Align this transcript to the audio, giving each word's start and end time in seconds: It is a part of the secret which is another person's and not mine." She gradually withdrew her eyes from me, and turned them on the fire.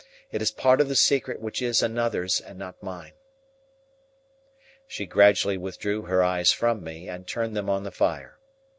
It 0.31 0.41
is 0.41 0.49
a 0.49 0.55
part 0.55 0.81
of 0.81 0.87
the 0.89 0.95
secret 0.95 1.39
which 1.41 1.61
is 1.61 1.83
another 1.83 2.23
person's 2.23 2.47
and 2.49 2.57
not 2.57 2.81
mine." 2.81 3.11
She 4.87 5.05
gradually 5.05 5.57
withdrew 5.59 6.01
her 6.05 6.23
eyes 6.23 6.51
from 6.51 6.83
me, 6.83 7.07
and 7.07 7.27
turned 7.27 7.55
them 7.55 7.69
on 7.69 7.83
the 7.83 7.91
fire. 7.91 8.39